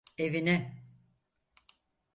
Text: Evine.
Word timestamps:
Evine. 0.17 0.55